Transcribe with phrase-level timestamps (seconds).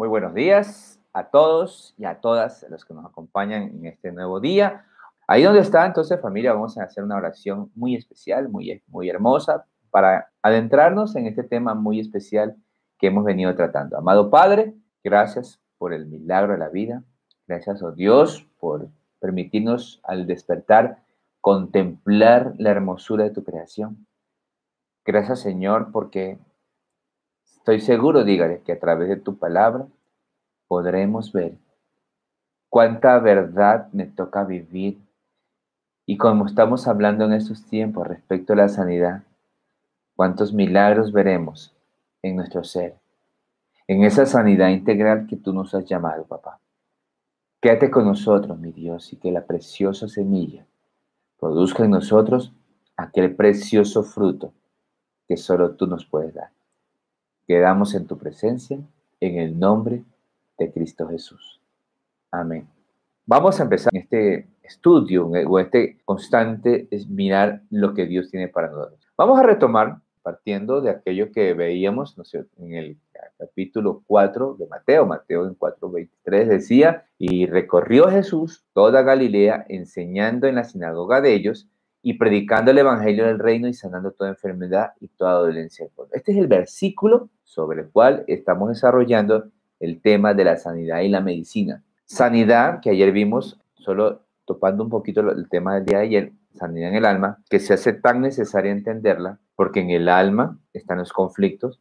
[0.00, 4.40] Muy buenos días a todos y a todas los que nos acompañan en este nuevo
[4.40, 4.86] día.
[5.28, 9.66] Ahí donde está, entonces, familia, vamos a hacer una oración muy especial, muy, muy hermosa,
[9.90, 12.56] para adentrarnos en este tema muy especial
[12.98, 13.98] que hemos venido tratando.
[13.98, 14.74] Amado Padre,
[15.04, 17.04] gracias por el milagro de la vida.
[17.46, 18.88] Gracias, oh Dios, por
[19.18, 21.02] permitirnos al despertar
[21.42, 24.06] contemplar la hermosura de tu creación.
[25.04, 26.38] Gracias, Señor, porque
[27.60, 29.86] estoy seguro, dígale, que a través de tu palabra
[30.66, 31.54] podremos ver
[32.68, 34.98] cuánta verdad me toca vivir.
[36.06, 39.22] Y como estamos hablando en estos tiempos respecto a la sanidad,
[40.16, 41.76] cuántos milagros veremos
[42.22, 42.96] en nuestro ser,
[43.86, 46.58] en esa sanidad integral que tú nos has llamado, papá.
[47.60, 50.64] Quédate con nosotros, mi Dios, y que la preciosa semilla
[51.38, 52.52] produzca en nosotros
[52.96, 54.52] aquel precioso fruto
[55.28, 56.50] que solo tú nos puedes dar.
[57.50, 58.78] Quedamos en tu presencia,
[59.18, 60.04] en el nombre
[60.56, 61.60] de Cristo Jesús.
[62.30, 62.68] Amén.
[63.26, 68.70] Vamos a empezar este estudio o este constante es mirar lo que Dios tiene para
[68.70, 69.00] nosotros.
[69.16, 72.16] Vamos a retomar partiendo de aquello que veíamos
[72.56, 72.96] en el
[73.36, 75.06] capítulo 4 de Mateo.
[75.06, 81.68] Mateo en 4.23 decía, y recorrió Jesús toda Galilea enseñando en la sinagoga de ellos
[82.00, 86.38] y predicando el evangelio del reino y sanando toda enfermedad y toda dolencia Este es
[86.38, 91.82] el versículo sobre el cual estamos desarrollando el tema de la sanidad y la medicina.
[92.04, 96.90] Sanidad, que ayer vimos, solo topando un poquito el tema del día de ayer, sanidad
[96.90, 101.12] en el alma, que se hace tan necesaria entenderla, porque en el alma están los
[101.12, 101.80] conflictos.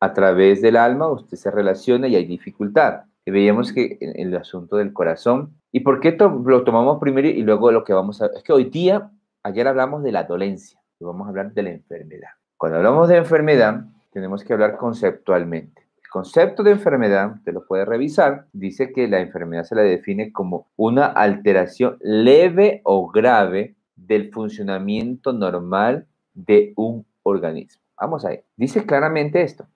[0.00, 3.02] A través del alma usted se relaciona y hay dificultad.
[3.26, 5.56] Y veíamos que en el asunto del corazón.
[5.72, 8.26] ¿Y por qué lo tomamos primero y luego lo que vamos a...
[8.26, 9.10] Es que hoy día,
[9.42, 12.30] ayer hablamos de la dolencia y vamos a hablar de la enfermedad.
[12.56, 13.84] Cuando hablamos de enfermedad,
[14.16, 15.82] tenemos que hablar conceptualmente.
[16.02, 20.32] El concepto de enfermedad, usted lo puede revisar, dice que la enfermedad se la define
[20.32, 27.82] como una alteración leve o grave del funcionamiento normal de un organismo.
[28.00, 28.44] Vamos a ver.
[28.56, 29.66] Dice claramente esto,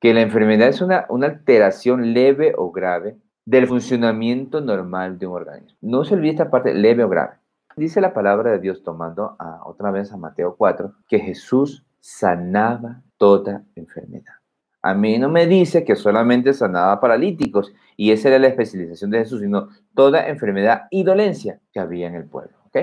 [0.00, 5.34] que la enfermedad es una, una alteración leve o grave del funcionamiento normal de un
[5.34, 5.76] organismo.
[5.82, 7.34] No se olvide esta parte leve o grave.
[7.76, 13.02] Dice la palabra de Dios tomando a, otra vez a Mateo 4 que Jesús sanaba
[13.20, 14.32] toda enfermedad.
[14.80, 19.18] A mí no me dice que solamente sanaba paralíticos y esa era la especialización de
[19.18, 22.56] Jesús, sino toda enfermedad y dolencia que había en el pueblo.
[22.68, 22.78] ¿ok?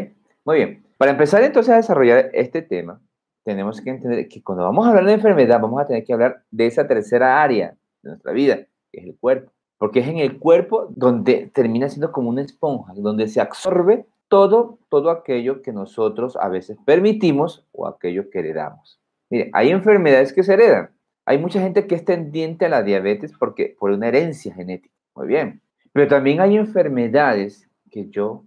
[0.45, 3.01] Muy bien, para empezar entonces a desarrollar este tema,
[3.43, 6.43] tenemos que entender que cuando vamos a hablar de enfermedad, vamos a tener que hablar
[6.51, 8.57] de esa tercera área de nuestra vida,
[8.91, 9.51] que es el cuerpo.
[9.79, 14.77] Porque es en el cuerpo donde termina siendo como una esponja, donde se absorbe todo,
[14.89, 18.99] todo aquello que nosotros a veces permitimos o aquello que heredamos.
[19.29, 20.89] Mire, hay enfermedades que se heredan.
[21.25, 24.95] Hay mucha gente que es tendiente a la diabetes porque por una herencia genética.
[25.15, 25.61] Muy bien.
[25.91, 28.45] Pero también hay enfermedades que yo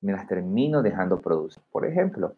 [0.00, 1.62] me las termino dejando producir.
[1.70, 2.34] Por ejemplo,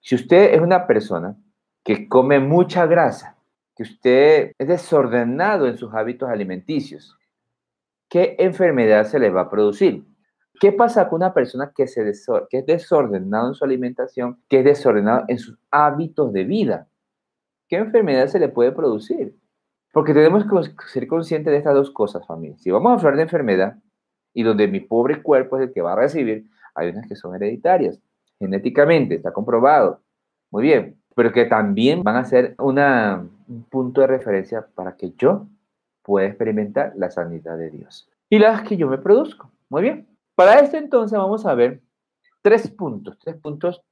[0.00, 1.36] si usted es una persona
[1.82, 3.36] que come mucha grasa,
[3.74, 7.16] que usted es desordenado en sus hábitos alimenticios,
[8.08, 10.04] ¿qué enfermedad se le va a producir?
[10.60, 12.12] ¿Qué pasa con una persona que, se
[12.50, 16.88] que es desordenado en su alimentación, que es desordenado en sus hábitos de vida?
[17.68, 19.36] ¿Qué enfermedad se le puede producir?
[19.92, 22.56] Porque tenemos que ser conscientes de estas dos cosas, familia.
[22.58, 23.76] Si vamos a hablar de enfermedad
[24.32, 27.34] y donde mi pobre cuerpo es el que va a recibir, hay unas que son
[27.34, 28.00] hereditarias,
[28.38, 30.00] genéticamente, está comprobado.
[30.50, 35.46] Muy bien, pero que también van a ser un punto de referencia para que yo
[36.02, 38.08] pueda experimentar la sanidad de Dios.
[38.30, 39.50] Y las que yo me produzco.
[39.68, 40.08] Muy bien.
[40.34, 41.82] Para esto entonces vamos a ver
[42.40, 43.82] tres puntos, tres puntos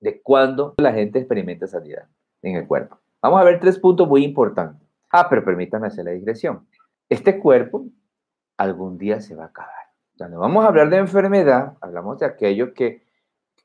[0.00, 2.08] de cuándo la gente experimenta sanidad
[2.42, 2.98] en el cuerpo.
[3.20, 4.86] Vamos a ver tres puntos muy importantes.
[5.10, 6.66] Ah, pero permítame hacer la digresión.
[7.08, 7.86] Este cuerpo
[8.56, 9.72] algún día se va a acabar.
[10.16, 13.02] Cuando vamos a hablar de enfermedad, hablamos de aquello que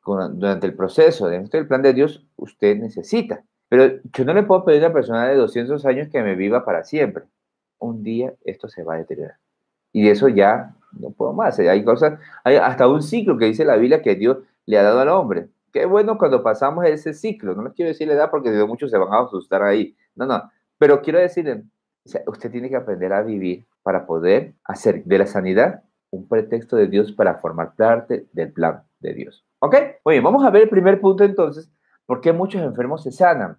[0.05, 3.43] durante el proceso dentro del plan de Dios usted necesita.
[3.69, 6.63] Pero yo no le puedo pedir a una persona de 200 años que me viva
[6.63, 7.25] para siempre.
[7.79, 9.37] Un día esto se va a deteriorar.
[9.91, 11.59] Y eso ya no puedo más.
[11.59, 14.99] Hay cosas, hay hasta un ciclo que dice la Biblia que Dios le ha dado
[14.99, 15.49] al hombre.
[15.71, 17.55] Qué bueno cuando pasamos ese ciclo.
[17.55, 19.95] No les quiero decir la edad porque de muchos se van a asustar ahí.
[20.15, 20.49] No, no.
[20.77, 21.63] Pero quiero decirle,
[22.27, 26.87] usted tiene que aprender a vivir para poder hacer de la sanidad un pretexto de
[26.87, 29.45] Dios para formar parte del plan de Dios.
[29.59, 29.75] ¿Ok?
[30.05, 31.69] Muy bien, vamos a ver el primer punto entonces,
[32.05, 33.57] ¿por qué muchos enfermos se sanan?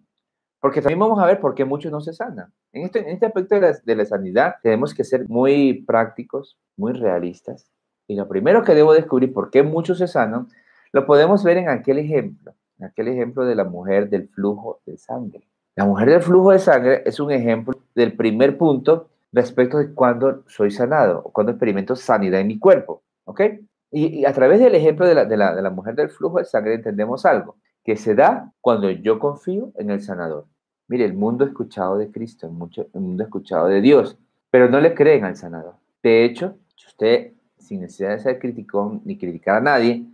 [0.60, 2.52] Porque también vamos a ver por qué muchos no se sanan.
[2.72, 6.58] En este, en este aspecto de la, de la sanidad tenemos que ser muy prácticos,
[6.76, 7.70] muy realistas.
[8.08, 10.48] Y lo primero que debo descubrir por qué muchos se sanan,
[10.92, 14.96] lo podemos ver en aquel ejemplo, en aquel ejemplo de la mujer del flujo de
[14.98, 15.48] sangre.
[15.76, 20.42] La mujer del flujo de sangre es un ejemplo del primer punto respecto de cuando
[20.48, 23.02] soy sanado o cuando experimento sanidad en mi cuerpo.
[23.24, 23.42] ¿Ok?
[23.90, 26.44] Y, a través del ejemplo de la, de, la, de la mujer del flujo de
[26.44, 30.46] sangre entendemos algo, que se da cuando yo confío en el sanador.
[30.88, 34.18] Mire, el mundo ha escuchado de Cristo, el, mundo ha escuchado de Dios,
[34.50, 35.74] pero no le creen al sanador.
[36.02, 36.56] De hecho,
[36.86, 40.04] usted, sin necesidad de ser crítico ni criticar a nadie,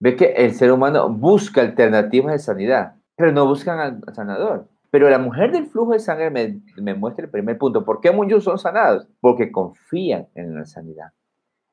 [0.00, 4.68] ve que el ser humano busca alternativas de sanidad, pero no buscan al sanador.
[4.90, 7.84] Pero la mujer del flujo de sangre me, me muestra el primer punto.
[7.84, 9.06] ¿Por qué muchos son sanados?
[9.20, 11.12] Porque confían en la sanidad.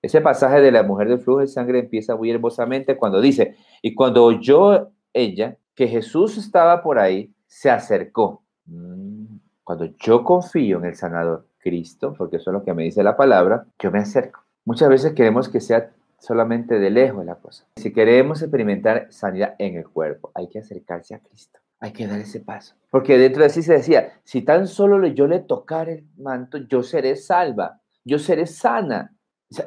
[0.01, 3.95] Ese pasaje de la mujer del flujo de sangre empieza muy hermosamente cuando dice, y
[3.95, 8.43] cuando oyó ella que Jesús estaba por ahí, se acercó.
[8.65, 13.01] Mm, cuando yo confío en el sanador Cristo, porque eso es lo que me dice
[13.01, 14.41] la palabra, yo me acerco.
[14.65, 15.89] Muchas veces queremos que sea
[16.25, 17.65] solamente de lejos la cosa.
[17.75, 21.59] Si queremos experimentar sanidad en el cuerpo, hay que acercarse a Cristo.
[21.79, 22.75] Hay que dar ese paso.
[22.89, 26.81] Porque dentro de sí se decía, si tan solo yo le tocar el manto, yo
[26.81, 29.13] seré salva, yo seré sana.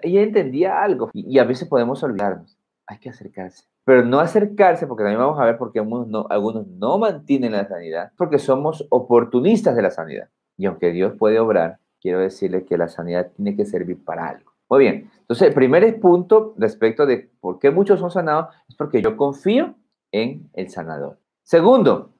[0.02, 2.58] ella entendía algo y, a veces podemos olvidarnos.
[2.86, 3.64] Hay que acercarse.
[3.84, 7.52] Pero no acercarse, porque también vamos a ver por qué algunos no, algunos no mantienen
[7.52, 10.28] la sanidad, porque somos oportunistas de la sanidad.
[10.56, 14.57] Y aunque Dios puede obrar, quiero decirle que la sanidad tiene que servir para algo.
[14.68, 19.00] Muy bien, entonces el primer punto respecto de por qué muchos son sanados es porque
[19.00, 19.74] yo confío
[20.12, 21.18] en el sanador.
[21.42, 22.14] Segundo,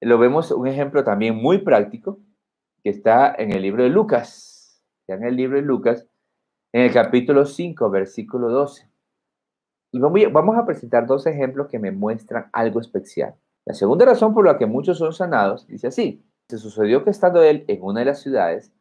[0.00, 2.18] lo vemos un ejemplo también muy práctico
[2.82, 6.06] que está en el libro de Lucas, está en el libro de Lucas,
[6.72, 8.88] en el capítulo 5, versículo 12.
[9.92, 13.34] Y vamos a presentar dos ejemplos que me muestran algo especial.
[13.66, 17.42] La segunda razón por la que muchos son sanados dice así, se sucedió que estando
[17.42, 18.72] él en una de las ciudades,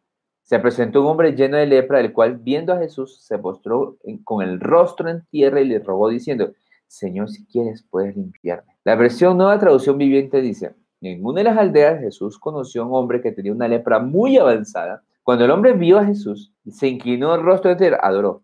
[0.50, 4.42] se presentó un hombre lleno de lepra, el cual viendo a Jesús se postró con
[4.42, 6.54] el rostro en tierra y le rogó diciendo,
[6.88, 8.75] Señor, si quieres, puedes limpiarme.
[8.84, 13.22] La versión nueva traducción viviente dice, en de las aldeas Jesús conoció a un hombre
[13.22, 15.04] que tenía una lepra muy avanzada.
[15.22, 18.42] Cuando el hombre vio a Jesús, se inclinó el rostro en tierra, adoró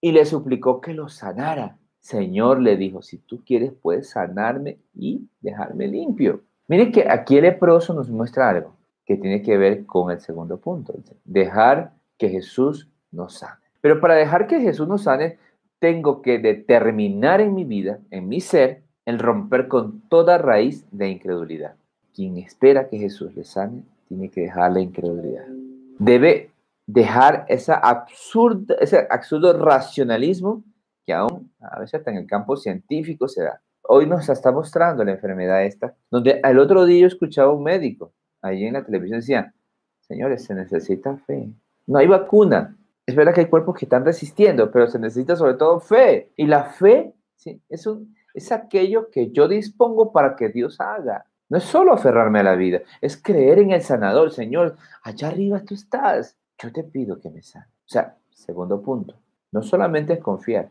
[0.00, 1.76] y le suplicó que lo sanara.
[2.00, 6.44] Señor le dijo, si tú quieres, puedes sanarme y dejarme limpio.
[6.66, 8.75] Miren que aquí el leproso nos muestra algo
[9.06, 10.94] que tiene que ver con el segundo punto,
[11.24, 13.60] dejar que Jesús nos sane.
[13.80, 15.38] Pero para dejar que Jesús nos sane,
[15.78, 21.08] tengo que determinar en mi vida, en mi ser, el romper con toda raíz de
[21.08, 21.76] incredulidad.
[22.12, 25.46] Quien espera que Jesús le sane, tiene que dejar la incredulidad.
[25.98, 26.50] Debe
[26.86, 30.64] dejar esa absurda, ese absurdo racionalismo
[31.04, 33.60] que aún a veces hasta en el campo científico se da.
[33.82, 37.62] Hoy nos está mostrando la enfermedad esta, donde al otro día yo escuchaba a un
[37.62, 38.12] médico
[38.46, 39.54] allí en la televisión decía,
[40.00, 41.50] señores, se necesita fe.
[41.86, 42.76] No hay vacuna.
[43.04, 46.32] Es verdad que hay cuerpos que están resistiendo, pero se necesita sobre todo fe.
[46.36, 47.14] Y la fe
[47.68, 51.26] es, un, es aquello que yo dispongo para que Dios haga.
[51.48, 54.32] No es solo aferrarme a la vida, es creer en el sanador.
[54.32, 56.36] Señor, allá arriba tú estás.
[56.58, 57.66] Yo te pido que me sane.
[57.66, 59.14] O sea, segundo punto,
[59.52, 60.68] no solamente es confiar,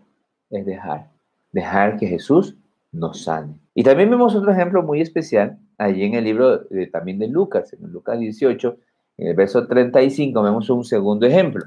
[0.50, 1.10] es dejar.
[1.52, 2.58] Dejar que Jesús
[2.92, 3.58] nos sane.
[3.74, 7.74] Y también vemos otro ejemplo muy especial allí en el libro de, también de Lucas,
[7.74, 8.78] en Lucas 18,
[9.18, 11.66] en el verso 35, vemos un segundo ejemplo,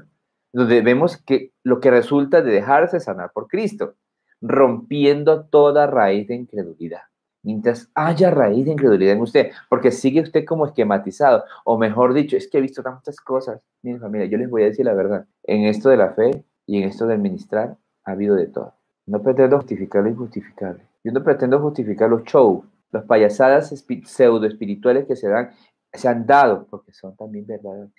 [0.53, 3.95] donde vemos que lo que resulta de dejarse sanar por Cristo,
[4.41, 7.01] rompiendo toda raíz de incredulidad.
[7.41, 12.35] Mientras haya raíz de incredulidad en usted, porque sigue usted como esquematizado, o mejor dicho,
[12.35, 13.61] es que he visto tantas cosas.
[13.81, 16.81] Miren familia, yo les voy a decir la verdad, en esto de la fe y
[16.81, 18.73] en esto del ministrar ha habido de todo.
[19.05, 20.83] No pretendo justificar lo injustificable.
[21.03, 23.69] Yo no pretendo justificar los shows, las payasadas
[24.05, 25.51] pseudo espirituales que se dan,
[25.93, 27.91] se han dado, porque son también verdaderas.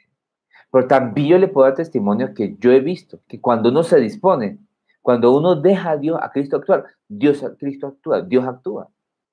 [0.70, 3.98] Pero también yo le puedo dar testimonio que yo he visto, que cuando uno se
[3.98, 4.58] dispone,
[5.02, 8.88] cuando uno deja a Dios, a Cristo actuar, Dios a Cristo actúa, Dios actúa.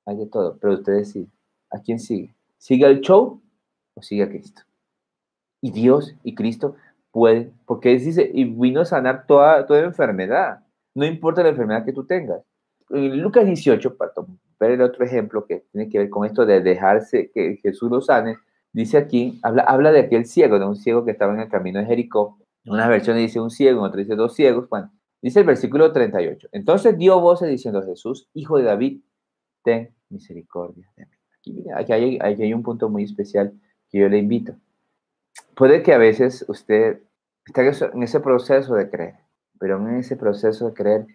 [0.06, 1.28] Hay de todo, pero usted decide,
[1.70, 2.34] ¿a quién sigue?
[2.58, 3.42] ¿Sigue el show
[3.94, 4.62] o sigue a Cristo?
[5.62, 6.76] Y Dios y Cristo
[7.12, 10.64] pueden, porque dice, y vino a sanar toda, toda enfermedad,
[10.96, 12.42] no importa la enfermedad que tú tengas.
[12.90, 14.14] En Lucas 18, para
[14.60, 18.02] ver el otro ejemplo que tiene que ver con esto de dejarse que Jesús lo
[18.02, 18.38] sane,
[18.74, 21.80] dice aquí, habla, habla de aquel ciego, de un ciego que estaba en el camino
[21.80, 22.38] de Jericó.
[22.64, 24.68] En una versión dice un ciego, en otra dice dos ciegos.
[24.70, 26.50] Bueno, dice el versículo 38.
[26.52, 29.02] Entonces dio voces diciendo, Jesús, hijo de David,
[29.64, 31.12] ten misericordia de mí.
[31.76, 33.54] Aquí, hay, aquí hay un punto muy especial
[33.90, 34.56] que yo le invito.
[35.56, 37.02] Puede que a veces usted
[37.46, 39.16] esté en ese proceso de creer,
[39.60, 41.08] pero en ese proceso de creer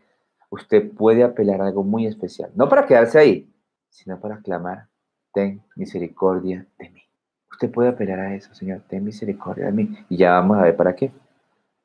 [0.53, 2.51] usted puede apelar a algo muy especial.
[2.55, 3.51] No para quedarse ahí,
[3.89, 4.87] sino para clamar,
[5.33, 7.01] ten misericordia de mí.
[7.51, 9.97] Usted puede apelar a eso, Señor, ten misericordia de mí.
[10.11, 11.11] Y ya vamos a ver para qué.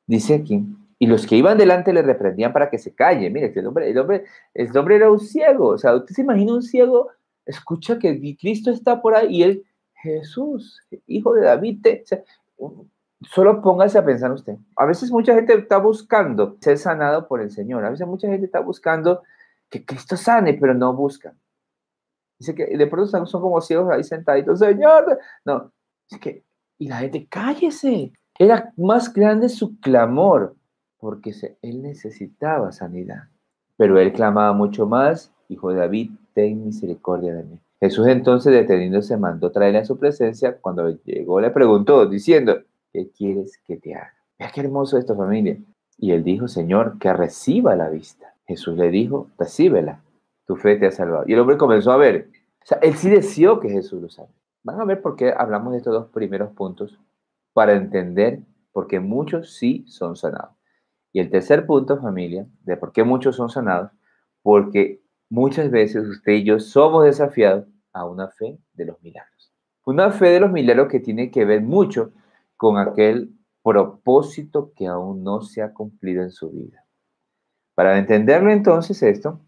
[0.06, 0.66] Dice aquí,
[0.98, 3.30] y los que iban delante le reprendían para que se calle.
[3.30, 5.68] Mire, el hombre, el hombre, el hombre era un ciego.
[5.68, 7.08] O sea, usted se imagina un ciego,
[7.46, 11.86] escucha que Cristo está por ahí y él, Jesús, hijo de David,
[13.22, 14.56] Solo póngase a pensar usted.
[14.76, 17.84] A veces mucha gente está buscando ser sanado por el Señor.
[17.84, 19.22] A veces mucha gente está buscando
[19.68, 21.34] que Cristo sane, pero no busca.
[22.38, 25.18] Dice que de pronto son como ciegos ahí sentaditos, Señor.
[25.44, 25.72] No,
[26.08, 26.44] es que,
[26.78, 28.12] y la gente, cállese.
[28.38, 30.54] Era más grande su clamor,
[30.98, 33.24] porque él necesitaba sanidad.
[33.76, 37.58] Pero él clamaba mucho más, Hijo de David, ten misericordia de mí.
[37.80, 40.58] Jesús entonces deteniéndose mandó traerle a su presencia.
[40.60, 42.60] Cuando llegó le preguntó, diciendo,
[42.92, 44.14] ¿qué quieres que te haga?
[44.38, 45.58] Vea qué hermoso esta familia.
[45.96, 48.34] Y él dijo, Señor, que reciba la vista.
[48.46, 50.00] Jesús le dijo, recíbela,
[50.46, 51.24] tu fe te ha salvado.
[51.26, 52.30] Y el hombre comenzó a ver.
[52.62, 54.32] O sea, él sí deseó que Jesús lo salve.
[54.62, 56.98] Van a ver por qué hablamos de estos dos primeros puntos
[57.52, 58.40] para entender
[58.72, 60.54] por qué muchos sí son sanados.
[61.12, 63.90] Y el tercer punto, familia, de por qué muchos son sanados,
[64.42, 69.52] porque muchas veces usted y yo somos desafiados a una fe de los milagros.
[69.84, 72.12] Una fe de los milagros que tiene que ver mucho
[72.58, 73.30] con aquel
[73.62, 76.84] propósito que aún no se ha cumplido en su vida.
[77.74, 79.40] Para entenderlo entonces esto,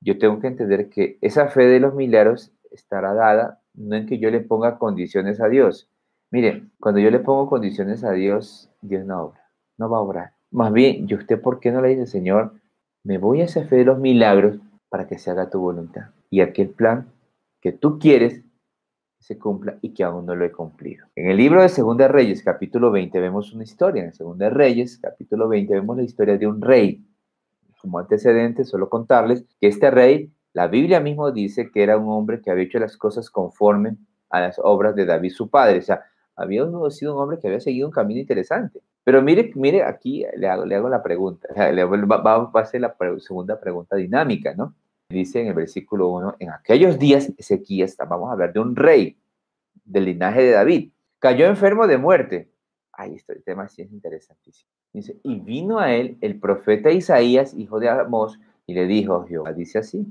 [0.00, 4.18] yo tengo que entender que esa fe de los milagros estará dada no en que
[4.18, 5.90] yo le ponga condiciones a Dios.
[6.30, 10.32] Mire, cuando yo le pongo condiciones a Dios, Dios no obra, no va a obrar.
[10.50, 12.54] Más bien, ¿y usted por qué no le dice, Señor,
[13.04, 14.58] me voy a esa fe de los milagros
[14.88, 16.10] para que se haga tu voluntad?
[16.30, 17.12] Y aquel plan
[17.60, 18.42] que tú quieres
[19.18, 21.06] se cumpla y que aún no lo he cumplido.
[21.14, 24.04] En el libro de Segunda Reyes, capítulo 20, vemos una historia.
[24.04, 27.04] En Segunda Reyes, capítulo 20, vemos la historia de un rey.
[27.80, 32.40] Como antecedente, solo contarles que este rey, la Biblia mismo dice que era un hombre
[32.40, 33.96] que había hecho las cosas conforme
[34.30, 35.78] a las obras de David, su padre.
[35.78, 36.04] O sea,
[36.36, 38.80] había sido un hombre que había seguido un camino interesante.
[39.04, 41.48] Pero mire, mire, aquí le hago, le hago la pregunta.
[41.72, 44.74] Le, a ser la segunda pregunta dinámica, ¿no?
[45.08, 49.16] Dice en el versículo 1, en aquellos días Ezequías, vamos a hablar de un rey
[49.84, 52.50] del linaje de David, cayó enfermo de muerte.
[52.92, 54.70] Ahí está, el tema sí es interesantísimo.
[54.92, 59.52] Dice, y vino a él el profeta Isaías, hijo de Amós, y le dijo, Jehová
[59.52, 60.06] dice así,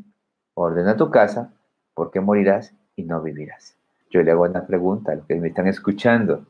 [0.53, 1.53] ordena tu casa,
[1.93, 3.77] porque morirás y no vivirás.
[4.11, 6.45] Yo le hago una pregunta a los que me están escuchando,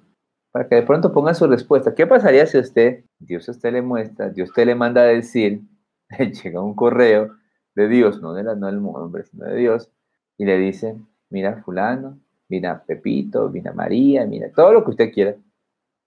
[0.52, 1.96] para que de pronto pongan su respuesta.
[1.96, 5.62] ¿Qué pasaría si usted, Dios usted le muestra, Dios usted le manda a decir,
[6.44, 7.36] llega un correo
[7.75, 9.91] de Dios, no, de la, no del hombre, sino de Dios,
[10.38, 10.98] y le dice,
[11.29, 15.36] mira fulano, mira Pepito, mira María, mira todo lo que usted quiera,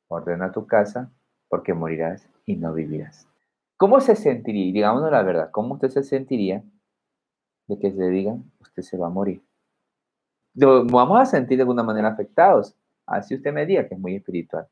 [0.09, 1.13] ordena tu casa
[1.49, 3.29] porque morirás y no vivirás.
[3.77, 6.65] ¿Cómo se sentiría, digámonos la verdad, cómo usted se sentiría
[7.69, 9.43] de que se digan, usted se va a morir?
[10.55, 12.75] vamos a sentir de alguna manera afectados.
[13.07, 14.67] Así usted me diga que es muy espiritual.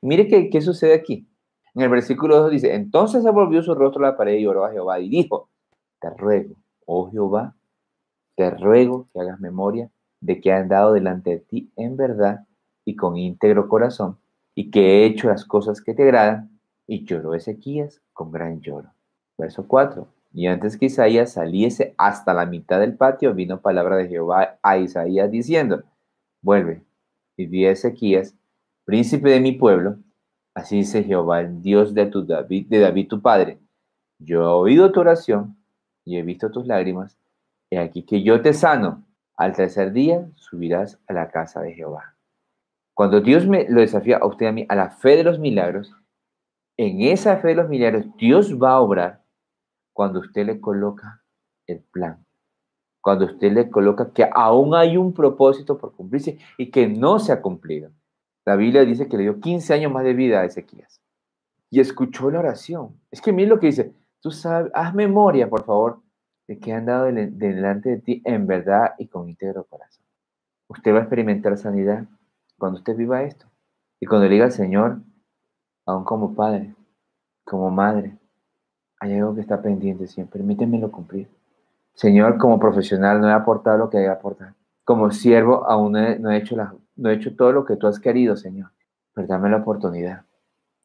[0.00, 1.28] mire qué, qué sucede aquí.
[1.74, 4.64] En el versículo 2 dice, entonces se volvió su rostro a la pared y oró
[4.64, 5.48] a Jehová y dijo,
[6.04, 7.54] te ruego, oh Jehová,
[8.36, 12.46] te ruego que hagas memoria de que he andado delante de ti en verdad
[12.84, 14.18] y con íntegro corazón,
[14.54, 16.50] y que he hecho las cosas que te agradan,
[16.86, 18.90] y lloró Ezequías con gran lloro.
[19.38, 20.06] Verso 4.
[20.34, 24.76] Y antes que Isaías saliese hasta la mitad del patio, vino palabra de Jehová a
[24.76, 25.84] Isaías diciendo,
[26.42, 26.82] vuelve
[27.38, 28.34] y di a Ezequías,
[28.84, 29.96] príncipe de mi pueblo,
[30.52, 33.58] así dice Jehová, el Dios de, tu David, de David tu padre,
[34.18, 35.56] yo he oído tu oración
[36.04, 37.18] y he visto tus lágrimas,
[37.70, 39.04] y aquí que yo te sano,
[39.36, 42.16] al tercer día subirás a la casa de Jehová.
[42.94, 45.92] Cuando Dios me lo desafía a usted a mí a la fe de los milagros,
[46.76, 49.24] en esa fe de los milagros Dios va a obrar
[49.92, 51.22] cuando usted le coloca
[51.66, 52.24] el plan.
[53.00, 57.32] Cuando usted le coloca que aún hay un propósito por cumplirse y que no se
[57.32, 57.90] ha cumplido.
[58.46, 61.00] La Biblia dice que le dio 15 años más de vida a Ezequías.
[61.70, 63.00] Y escuchó la oración.
[63.10, 63.92] Es que mire lo que dice.
[64.24, 66.00] Tú sabes, haz memoria, por favor,
[66.48, 70.02] de que han dado delante de ti en verdad y con íntegro corazón.
[70.66, 72.06] Usted va a experimentar sanidad
[72.56, 73.44] cuando usted viva esto.
[74.00, 75.02] Y cuando le diga al Señor,
[75.84, 76.74] aún como padre,
[77.44, 78.16] como madre,
[78.98, 81.28] hay algo que está pendiente, Señor, permítemelo cumplir.
[81.92, 84.54] Señor, como profesional no he aportado lo que he aportado.
[84.84, 86.56] Como siervo aún no he, hecho
[86.96, 88.70] no he hecho todo lo que tú has querido, Señor.
[89.12, 90.24] Pero dame la oportunidad.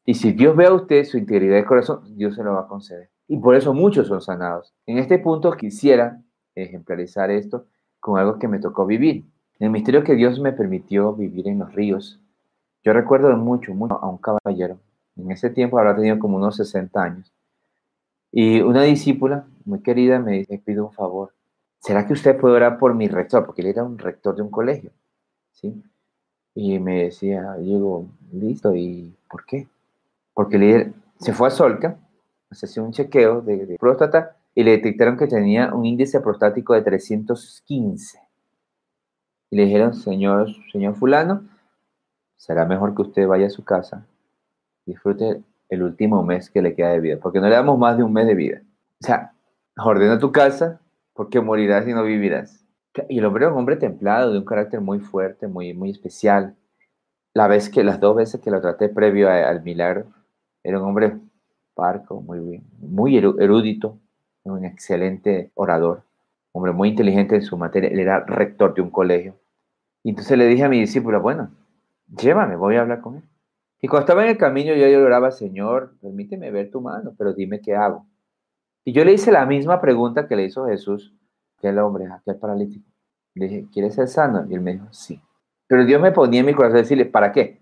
[0.04, 2.68] Y si Dios ve a usted su integridad de corazón, Dios se lo va a
[2.68, 3.08] conceder.
[3.30, 4.74] Y por eso muchos son sanados.
[4.86, 6.20] En este punto quisiera
[6.56, 7.68] ejemplarizar esto
[8.00, 9.24] con algo que me tocó vivir.
[9.60, 12.18] El misterio que Dios me permitió vivir en los ríos.
[12.82, 14.80] Yo recuerdo mucho, mucho a un caballero.
[15.14, 17.32] En ese tiempo habrá tenido como unos 60 años.
[18.32, 21.32] Y una discípula muy querida me dice, pido un favor.
[21.78, 23.46] ¿Será que usted puede orar por mi rector?
[23.46, 24.90] Porque él era un rector de un colegio.
[25.52, 25.80] ¿sí?
[26.56, 29.68] Y me decía, digo, listo, ¿y por qué?
[30.34, 31.96] Porque él se fue a Solca
[32.50, 36.82] se hizo un chequeo de, próstata y le detectaron que tenía un índice prostático de
[36.82, 38.18] 315.
[39.50, 41.44] Y le dijeron, señor, señor fulano,
[42.36, 44.06] será mejor que usted vaya a su casa
[44.90, 48.02] disfrute el último mes que le queda de vida, porque no le damos más de
[48.02, 48.62] un mes de vida.
[49.00, 49.32] O sea,
[49.76, 50.80] ordena tu casa,
[51.14, 52.64] porque morirás y no vivirás.
[53.08, 56.56] Y el hombre era un hombre templado, de un carácter muy fuerte, muy, muy especial.
[57.34, 60.06] La vez que, las dos veces que lo traté previo al milagro,
[60.64, 61.18] era un hombre
[61.74, 63.98] parco, muy bien, muy erudito,
[64.44, 66.02] un excelente orador,
[66.52, 67.90] hombre muy inteligente en su materia.
[67.90, 69.34] Era rector de un colegio.
[70.02, 71.50] Y entonces le dije a mi discípula, bueno,
[72.16, 73.22] llévame, voy a hablar con él.
[73.82, 77.60] Y cuando estaba en el camino yo lloraba, Señor, permíteme ver tu mano, pero dime
[77.60, 78.06] qué hago.
[78.84, 81.14] Y yo le hice la misma pregunta que le hizo Jesús,
[81.60, 82.86] que el hombre, aquel paralítico.
[83.34, 84.46] Le dije, ¿quieres ser sano?
[84.48, 85.20] Y él me dijo, sí.
[85.66, 87.59] Pero Dios me ponía en mi corazón decirle, ¿para qué?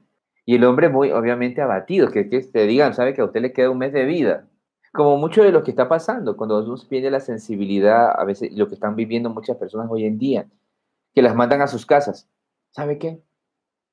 [0.48, 3.52] Y el hombre muy obviamente abatido, que, que te digan, sabe que a usted le
[3.52, 4.48] queda un mes de vida.
[4.94, 8.66] Como mucho de lo que está pasando, cuando uno pierde la sensibilidad, a veces lo
[8.66, 10.46] que están viviendo muchas personas hoy en día,
[11.14, 12.30] que las mandan a sus casas.
[12.70, 13.22] ¿Sabe qué?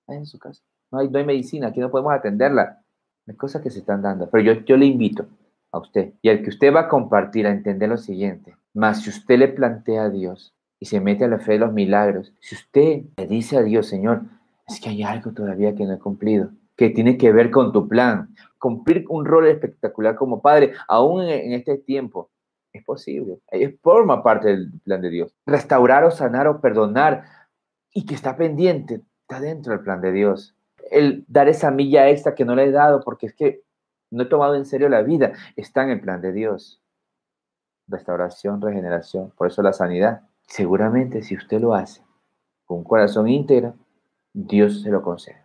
[0.08, 0.64] Ahí en su casa.
[0.94, 2.82] No hay, no hay medicina, aquí no podemos atenderla.
[3.28, 4.30] Hay cosas que se están dando.
[4.30, 5.26] Pero yo, yo le invito
[5.74, 8.56] a usted y al que usted va a compartir a entender lo siguiente.
[8.74, 11.74] Más si usted le plantea a Dios y se mete a la fe de los
[11.74, 14.22] milagros, si usted le dice a Dios, Señor,
[14.68, 17.88] es que hay algo todavía que no he cumplido, que tiene que ver con tu
[17.88, 22.30] plan, cumplir un rol espectacular como padre, aún en, este tiempo,
[22.74, 23.40] es posible,
[23.82, 25.36] forma parte del plan de Dios.
[25.46, 27.24] Restaurar o sanar o perdonar
[27.94, 30.56] y que está pendiente, está dentro del plan de Dios.
[30.92, 33.64] El dar esa milla extra que no le he dado porque es que
[34.12, 36.82] no he tomado en serio la vida, está en el plan de Dios.
[37.88, 40.22] Restauración, regeneración, por eso la sanidad.
[40.48, 42.02] Seguramente si usted lo hace
[42.66, 43.76] con un corazón íntegro,
[44.38, 45.38] Dios se lo concede.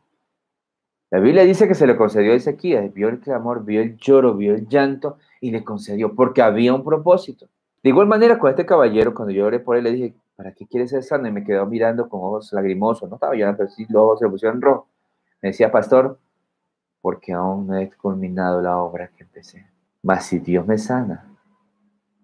[1.10, 4.34] La Biblia dice que se le concedió a Ezequías, vio el clamor, vio el lloro,
[4.34, 7.46] vio el llanto y le concedió porque había un propósito.
[7.84, 10.66] De igual manera con este caballero, cuando yo oré por él, le dije, ¿para qué
[10.66, 11.28] quieres ser sano?
[11.28, 14.24] Y me quedó mirando con ojos lagrimosos, no estaba llorando, pero sí los ojos se
[14.24, 14.88] le pusieron rojos.
[15.40, 16.18] Me decía, pastor,
[17.00, 19.66] porque aún no he culminado la obra que empecé.
[20.02, 21.28] Mas si Dios me sana,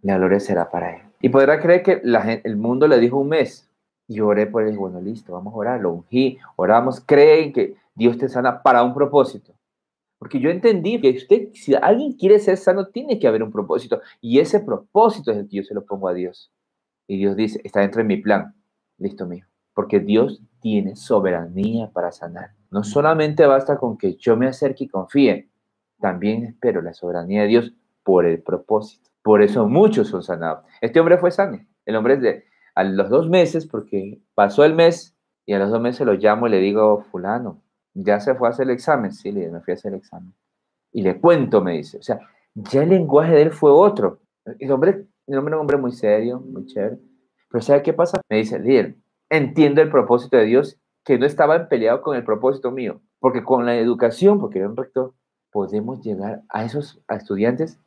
[0.02, 1.02] la gloria será para él.
[1.20, 2.02] Y podrá creer que
[2.44, 3.65] el mundo le dijo un mes,
[4.08, 8.18] y oré por él, bueno, listo, vamos a orar, lo ungí, oramos, creen que Dios
[8.18, 9.54] te sana para un propósito.
[10.18, 14.00] Porque yo entendí que usted, si alguien quiere ser sano, tiene que haber un propósito.
[14.20, 16.50] Y ese propósito es el que yo se lo pongo a Dios.
[17.06, 18.54] Y Dios dice, está dentro de mi plan.
[18.98, 19.44] Listo, mío.
[19.74, 22.52] Porque Dios tiene soberanía para sanar.
[22.70, 25.48] No solamente basta con que yo me acerque y confíe,
[26.00, 29.10] también espero la soberanía de Dios por el propósito.
[29.22, 30.64] Por eso muchos son sanados.
[30.80, 31.58] Este hombre fue sano.
[31.84, 32.44] El hombre de,
[32.76, 36.46] a los dos meses, porque pasó el mes y a los dos meses lo llamo
[36.46, 37.62] y le digo, fulano,
[37.94, 39.12] ya se fue a hacer el examen.
[39.12, 40.34] Sí, le me fui a hacer el examen.
[40.92, 41.98] Y le cuento, me dice.
[41.98, 42.20] O sea,
[42.54, 44.20] ya el lenguaje de él fue otro.
[44.58, 46.98] El hombre, el hombre era un hombre muy serio, muy chévere.
[47.50, 48.20] Pero ¿sabe qué pasa?
[48.28, 48.96] Me dice, líder,
[49.30, 53.00] entiendo el propósito de Dios, que no estaba peleado con el propósito mío.
[53.20, 55.14] Porque con la educación, porque era un rector,
[55.50, 57.80] podemos llegar a esos estudiantes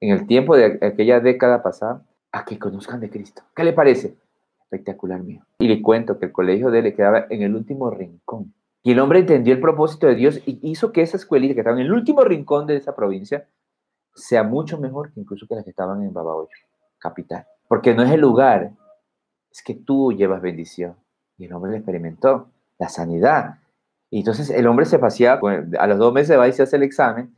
[0.00, 3.42] en el tiempo de aquella década pasada a que conozcan de Cristo.
[3.54, 4.16] ¿Qué le parece?
[4.72, 5.42] Espectacular mío.
[5.58, 8.54] Y le cuento que el colegio de él le quedaba en el último rincón.
[8.82, 11.78] Y el hombre entendió el propósito de Dios y hizo que esa escuelita que estaba
[11.78, 13.46] en el último rincón de esa provincia
[14.14, 16.48] sea mucho mejor que incluso que las que estaban en Babahoyo,
[16.98, 17.46] capital.
[17.68, 18.72] Porque no es el lugar,
[19.50, 20.96] es que tú llevas bendición.
[21.38, 23.58] Y el hombre le experimentó la sanidad.
[24.10, 25.40] Y entonces el hombre se paseaba,
[25.78, 27.34] a los dos meses va y se hace el examen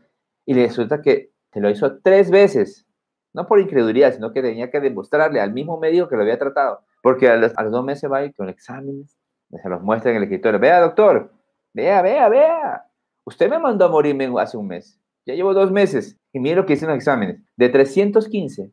[0.47, 2.87] y le resulta que te lo hizo tres veces.
[3.33, 6.81] No por incredulidad, sino que tenía que demostrarle al mismo médico que lo había tratado
[7.05, 9.15] porque a los, dos meses va y con exámenes,
[9.51, 10.59] se los muestra en el escritorio.
[10.59, 11.31] Vea, doctor,
[11.75, 12.87] vea, vea, vea.
[13.27, 14.99] Usted me mandó a morirme hace un mes.
[15.27, 16.19] Ya llevo dos meses.
[16.33, 17.43] Y mire lo que hice en los exámenes.
[17.57, 18.73] De 315,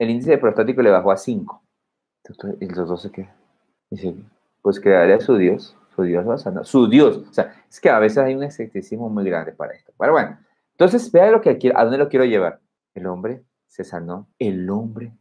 [0.00, 1.62] el índice de prostático le bajó a 5.
[2.60, 3.36] y el doctor se queda.
[3.88, 4.12] Dice,
[4.60, 5.76] pues crearé a su Dios.
[5.94, 6.66] Su Dios va a sanar.
[6.66, 7.18] Su Dios.
[7.18, 9.92] O sea, es que a veces hay un escepticismo muy grande para esto.
[9.96, 10.36] Pero bueno,
[10.72, 12.58] entonces vea lo que a dónde lo quiero llevar.
[12.92, 14.26] El hombre se sanó.
[14.40, 15.12] El hombre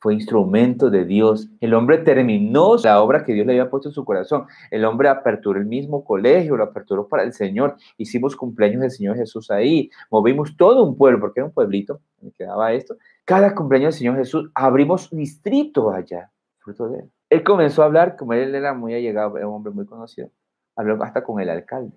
[0.00, 1.48] fue instrumento de Dios.
[1.60, 4.46] El hombre terminó la obra que Dios le había puesto en su corazón.
[4.70, 7.76] El hombre aperturó el mismo colegio, lo aperturó para el Señor.
[7.98, 9.90] Hicimos cumpleaños del Señor Jesús ahí.
[10.10, 12.96] Movimos todo un pueblo, porque era un pueblito, me quedaba esto.
[13.26, 17.10] Cada cumpleaños del Señor Jesús abrimos distrito allá, fruto de él.
[17.28, 20.30] Él comenzó a hablar, como él era muy allegado, era un hombre muy conocido,
[20.74, 21.96] habló hasta con el alcalde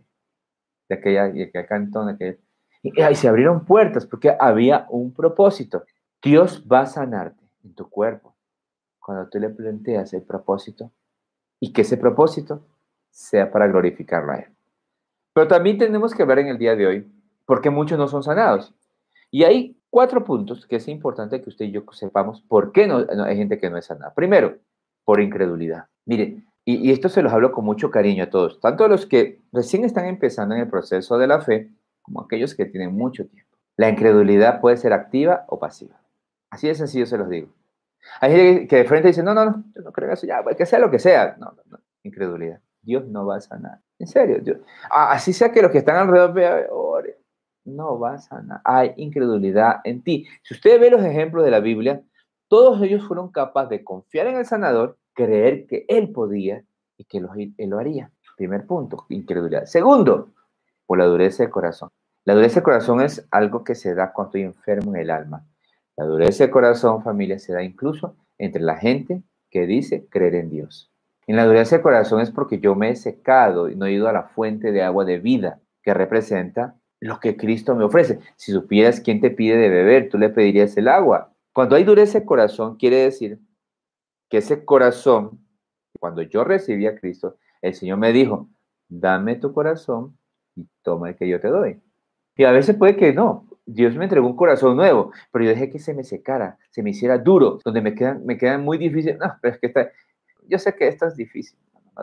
[0.89, 2.17] de aquella, de aquel cantón.
[2.83, 5.83] y ahí se abrieron puertas porque había un propósito.
[6.21, 8.36] Dios va a sanarte en tu cuerpo,
[8.99, 10.91] cuando tú le planteas el propósito
[11.60, 12.65] y que ese propósito
[13.10, 14.54] sea para glorificarlo a Él.
[15.34, 17.12] Pero también tenemos que ver en el día de hoy
[17.45, 18.73] por qué muchos no son sanados.
[19.32, 23.06] Y hay cuatro puntos que es importante que usted y yo sepamos por qué no,
[23.23, 24.13] hay gente que no es sanada.
[24.13, 24.58] Primero,
[25.04, 25.86] por incredulidad.
[26.06, 29.06] Mire, y, y, esto se los hablo con mucho cariño a todos, tanto a los
[29.06, 31.69] que recién están empezando en el proceso de la fe,
[32.02, 33.58] como aquellos que tienen mucho tiempo.
[33.76, 36.02] La incredulidad puede ser activa o pasiva.
[36.53, 37.47] Así de sencillo se los digo.
[38.21, 40.43] Hay gente que de frente dice, no, no, no, yo no creo en eso, ya,
[40.43, 41.35] pues, que sea lo que sea.
[41.39, 42.59] No, no, no, incredulidad.
[42.83, 43.79] Dios no va a sanar.
[43.97, 44.61] En serio,
[44.91, 46.65] así sea que los que están alrededor vean,
[47.65, 48.61] no va a sanar.
[48.65, 50.27] Hay incredulidad en ti.
[50.43, 52.03] Si usted ve los ejemplos de la Biblia,
[52.47, 56.63] todos ellos fueron capaces de confiar en el sanador, creer que él podía
[56.97, 58.11] y que él lo haría.
[58.37, 59.65] Primer punto, incredulidad.
[59.65, 60.33] Segundo,
[60.85, 61.89] por la dureza del corazón.
[62.25, 65.47] La dureza del corazón es algo que se da cuando estoy enfermo en el alma.
[65.95, 70.49] La dureza del corazón, familia, se da incluso entre la gente que dice creer en
[70.49, 70.91] Dios.
[71.27, 74.08] En la dureza del corazón es porque yo me he secado y no he ido
[74.08, 78.19] a la fuente de agua de vida que representa lo que Cristo me ofrece.
[78.36, 81.34] Si supieras quién te pide de beber, tú le pedirías el agua.
[81.53, 83.39] Cuando hay dureza de corazón, quiere decir
[84.29, 85.45] que ese corazón,
[85.99, 88.49] cuando yo recibí a Cristo, el Señor me dijo,
[88.89, 90.17] dame tu corazón
[90.56, 91.82] y toma el que yo te doy.
[92.36, 95.69] Y a veces puede que no, Dios me entregó un corazón nuevo, pero yo dejé
[95.69, 99.17] que se me secara, se me hiciera duro, donde me quedan, me quedan muy difíciles.
[99.19, 99.89] No, pero es que está,
[100.47, 101.58] yo sé que esto es difícil.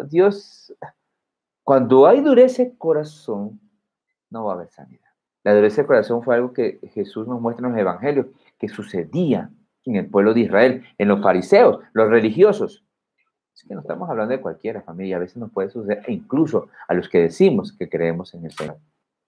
[0.08, 0.74] Dios,
[1.62, 3.60] cuando hay dureza de corazón,
[4.30, 5.10] no va a haber sanidad.
[5.42, 8.26] La dureza de corazón fue algo que Jesús nos muestra en los evangelios,
[8.58, 9.50] que sucedía
[9.84, 12.84] en el pueblo de Israel, en los fariseos, los religiosos.
[13.54, 16.68] Es que no estamos hablando de cualquiera familia, a veces nos puede suceder, e incluso
[16.88, 18.78] a los que decimos que creemos en el Señor.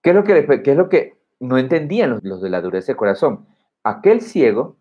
[0.03, 2.97] ¿Qué es lo que, qué es lo que no entendían los, de la dureza de
[2.97, 3.47] corazón.
[3.83, 4.79] Aquel ciego,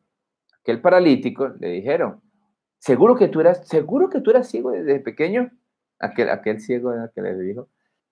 [0.61, 2.21] aquel paralítico, le dijeron,
[2.77, 5.51] seguro que tú eras, seguro que tú eras ciego desde pequeño,
[5.99, 7.67] aquel, aquel ciego que le dijo.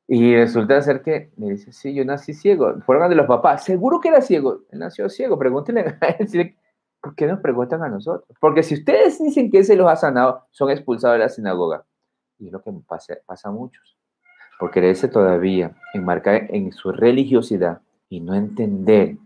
[0.08, 2.82] Y resulta ser que me dice, sí, yo nací ciego.
[2.82, 4.64] Fueron de los papás, seguro que era ciego.
[4.72, 6.56] Él nació ciego, pregúntenle a él.
[7.00, 8.28] ¿Por qué nos preguntan a nosotros?
[8.42, 11.86] Porque si ustedes dicen que se los ha sanado, son expulsados de la sinagoga.
[12.40, 13.96] Y es lo que pasa, pasa a muchos.
[14.60, 19.18] Por creerse todavía enmarcar en su religiosidad y no entender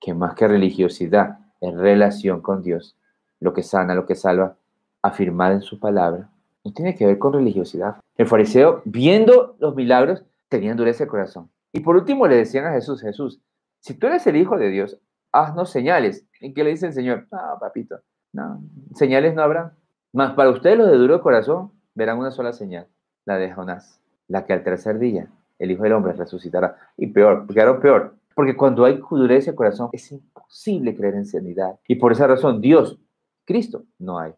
[0.00, 2.96] que más que religiosidad es relación con Dios,
[3.40, 4.56] lo que sana, lo que salva,
[5.02, 6.30] afirmada en su palabra,
[6.64, 7.96] no tiene que ver con religiosidad.
[8.16, 11.50] El fariseo, viendo los milagros, tenía endureza de corazón.
[11.72, 13.40] Y por último le decían a Jesús, Jesús,
[13.80, 14.98] si tú eres el Hijo de Dios,
[15.32, 16.26] haznos señales.
[16.40, 17.26] ¿En qué le dice el Señor?
[17.30, 18.00] No, papito,
[18.32, 18.62] no,
[18.94, 19.74] señales no habrá.
[20.12, 22.86] Más para ustedes los de duro corazón verán una sola señal,
[23.24, 25.28] la de Jonás, la que al tercer día
[25.58, 26.76] el Hijo del Hombre resucitará.
[26.96, 31.78] Y peor, claro, peor, porque cuando hay dureza de corazón es imposible creer en sanidad.
[31.86, 32.98] Y por esa razón, Dios,
[33.44, 34.32] Cristo, no hay.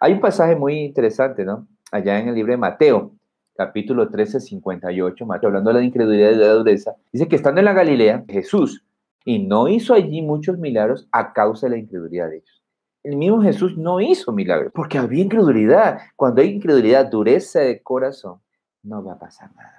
[0.00, 1.66] Hay un pasaje muy interesante, ¿no?
[1.90, 3.12] Allá en el libro de Mateo,
[3.56, 7.60] capítulo 13, 58, Mateo, hablando de la incredulidad y de la dureza, dice que estando
[7.60, 8.84] en la Galilea, Jesús,
[9.24, 12.62] y no hizo allí muchos milagros a causa de la incredulidad de ellos.
[13.02, 15.98] El mismo Jesús no hizo milagros, porque había incredulidad.
[16.16, 18.40] Cuando hay incredulidad, dureza de corazón,
[18.82, 19.77] no va a pasar nada.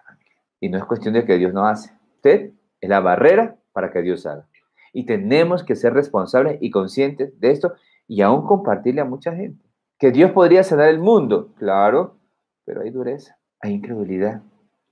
[0.60, 1.92] Y no es cuestión de que Dios no hace.
[2.16, 4.48] Usted es la barrera para que Dios haga.
[4.94, 7.74] Y tenemos que ser responsables y conscientes de esto
[8.08, 9.64] y aún compartirle a mucha gente.
[9.98, 12.18] Que Dios podría sanar el mundo, claro,
[12.66, 14.42] pero hay dureza, hay incredulidad.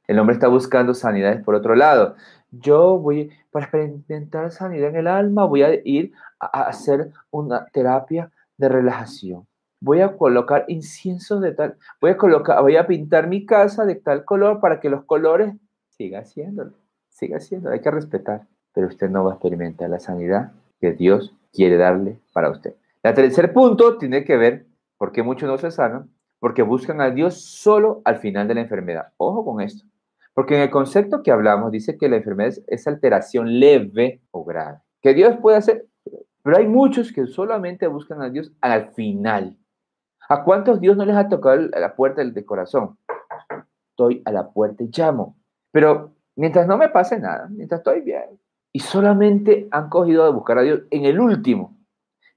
[0.07, 2.15] El hombre está buscando sanidades por otro lado.
[2.51, 8.31] Yo voy, para experimentar sanidad en el alma, voy a ir a hacer una terapia
[8.57, 9.45] de relajación.
[9.79, 13.95] Voy a colocar inciensos de tal, voy a colocar, voy a pintar mi casa de
[13.95, 15.53] tal color para que los colores
[15.89, 16.73] siga haciéndolo,
[17.09, 17.73] siga haciéndolo.
[17.73, 22.19] Hay que respetar pero usted no va a experimentar la sanidad que Dios quiere darle
[22.31, 22.75] para usted.
[23.01, 24.67] El tercer punto tiene que ver
[24.99, 28.61] por qué muchos no se sanan, porque buscan a Dios solo al final de la
[28.61, 29.13] enfermedad.
[29.17, 29.83] Ojo con esto,
[30.35, 34.77] porque en el concepto que hablamos dice que la enfermedad es alteración leve o grave,
[35.01, 35.87] que Dios puede hacer,
[36.43, 39.57] pero hay muchos que solamente buscan a Dios al final.
[40.29, 42.97] ¿A cuántos Dios no les ha tocado la puerta del corazón?
[43.91, 45.35] Estoy a la puerta y llamo.
[45.71, 48.39] Pero mientras no me pase nada, mientras estoy bien,
[48.73, 51.77] y solamente han cogido a buscar a Dios en el último.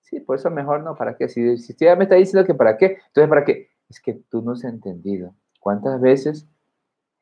[0.00, 1.29] Sí, por eso mejor no, ¿para qué?
[1.29, 3.68] Si, si usted me está diciendo que para qué, entonces ¿para qué?
[3.88, 6.48] Es que tú no has entendido cuántas veces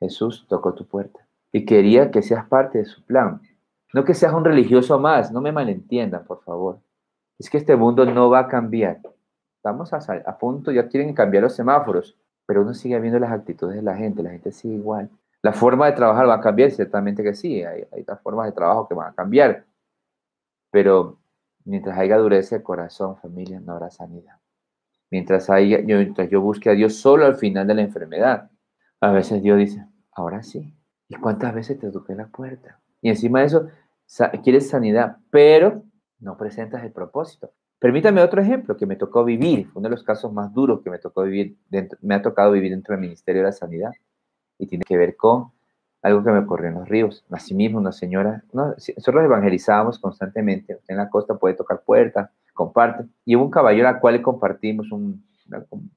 [0.00, 3.40] Jesús tocó tu puerta y quería que seas parte de su plan.
[3.94, 6.78] No que seas un religioso más, no me malentiendan, por favor.
[7.38, 9.00] Es que este mundo no va a cambiar.
[9.68, 13.76] Estamos a, a punto, ya quieren cambiar los semáforos, pero uno sigue viendo las actitudes
[13.76, 15.10] de la gente, la gente sigue igual.
[15.42, 18.88] La forma de trabajar va a cambiar, ciertamente que sí, hay, hay formas de trabajo
[18.88, 19.66] que van a cambiar,
[20.70, 21.18] pero
[21.66, 24.36] mientras haya dureza de corazón, familia, no habrá sanidad.
[25.10, 28.50] Mientras, haya, mientras yo busque a Dios solo al final de la enfermedad,
[29.02, 30.74] a veces Dios dice, ahora sí.
[31.08, 32.80] ¿Y cuántas veces te toqué la puerta?
[33.02, 33.68] Y encima de eso,
[34.42, 35.82] quieres sanidad, pero
[36.20, 37.52] no presentas el propósito.
[37.78, 40.98] Permítame otro ejemplo que me tocó vivir, uno de los casos más duros que me
[40.98, 41.56] tocó vivir,
[42.02, 43.92] me ha tocado vivir dentro del Ministerio de la Sanidad
[44.58, 45.52] y tiene que ver con
[46.02, 47.24] algo que me ocurrió en los ríos.
[47.30, 53.44] Asimismo, una señora, nosotros evangelizábamos constantemente, en la costa puede tocar puertas, comparte, y hubo
[53.44, 55.24] un caballero al cual le compartimos, un,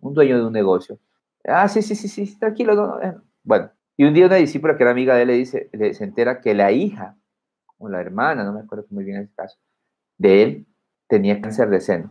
[0.02, 1.00] dueño de un negocio.
[1.44, 3.02] Ah, sí, sí, sí, sí, tranquilo.
[3.02, 3.16] Eh.
[3.44, 6.42] Bueno, y un día una discípula que era amiga de él le dice, se entera
[6.42, 7.18] que la hija,
[7.80, 9.58] o la hermana, no me acuerdo muy bien el caso,
[10.20, 10.68] de él
[11.12, 12.10] tenía cáncer de seno.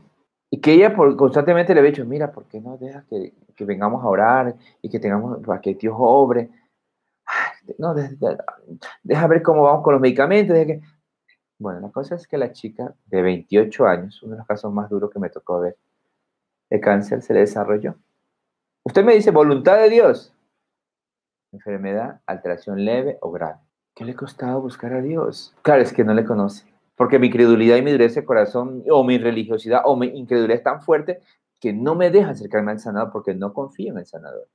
[0.50, 4.04] Y que ella constantemente le había dicho, mira, ¿por qué no deja que, que vengamos
[4.04, 6.50] a orar y que tengamos, para que Dios obre?
[7.78, 10.54] no, deja, ver cómo vamos con los medicamentos.
[10.54, 10.82] que...
[11.58, 14.90] Bueno, la cosa es que la chica de 28 años, uno de los casos más
[14.90, 15.78] duros que me tocó ver,
[16.68, 17.94] el cáncer se le desarrolló.
[18.84, 20.34] Usted me dice, voluntad de Dios.
[21.52, 23.60] Enfermedad, alteración leve o grave.
[23.94, 25.54] ¿Qué le costaba buscar a Dios?
[25.62, 26.70] Claro, es que no le conoce.
[27.00, 30.62] Porque mi credulidad y mi dureza de corazón, o mi religiosidad, o mi incredulidad es
[30.62, 31.20] tan fuerte
[31.58, 34.48] que no me deja acercarme al sanador porque no confío en el sanador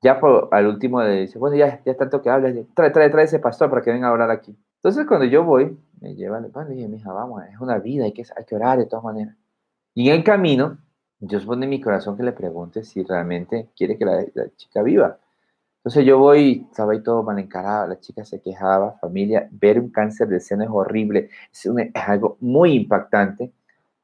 [0.00, 3.24] ya por, al último le dice, bueno, ya, ya tanto que hablas, trae, trae, trae
[3.24, 4.56] ese pastor para que venga a orar aquí.
[4.76, 8.12] Entonces cuando yo voy, me llevan, bueno, y mi hija, vamos, es una vida, hay
[8.12, 9.34] que, hay que orar de todas maneras.
[9.94, 10.78] Y en el camino,
[11.18, 14.24] Dios pone en mi corazón que le pregunte si realmente quiere que la,
[14.56, 15.18] chica viva.
[15.88, 19.88] Entonces yo voy, estaba ahí todo mal encarado, la chica se quejaba, familia, ver un
[19.88, 23.50] cáncer de seno es horrible, es, es algo muy impactante,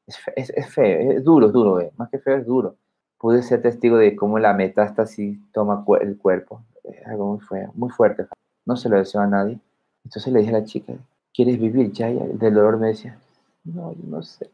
[0.07, 1.91] es, es, es, feo, es duro, es duro, eh.
[1.95, 2.75] más que feo es duro
[3.19, 6.61] pude ser testigo de cómo la metástasis toma el cuerpo.
[6.83, 8.27] Es algo muy, feo, muy fuerte.
[8.65, 9.59] No se lo deseo a nadie.
[10.03, 10.93] Entonces le dije a la chica,
[11.33, 11.91] ¿quieres vivir?
[11.91, 12.23] Ya, ya.
[12.23, 13.17] El dolor me decía,
[13.63, 14.47] no, yo no sé.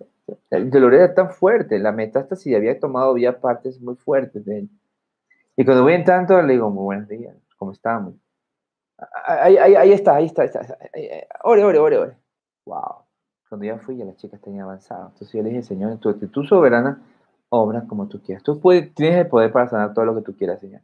[0.49, 4.69] El dolor era tan fuerte, la metástasis había tomado ya partes muy fuertes de él.
[5.55, 8.15] Y cuando voy en tanto, le digo, muy buenos días, ¿cómo estamos?
[9.25, 10.43] Ahí, ahí, ahí está, ahí está.
[10.43, 10.77] Ahí está.
[11.43, 12.17] Ore, ore, ore, ore.
[12.65, 13.05] Wow.
[13.49, 15.07] Cuando ya fui, ya las chicas tenían avanzado.
[15.07, 17.01] Entonces yo le dije, Señor, en tu actitud soberana,
[17.49, 18.43] obra como tú quieras.
[18.43, 20.81] Tú puedes, tienes el poder para sanar todo lo que tú quieras, Señor.